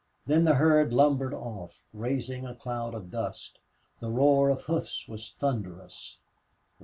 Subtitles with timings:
[0.25, 3.59] Then the herd lumbered off, raising a cloud of dust.
[3.99, 6.17] The roar of hoofs was thunderous.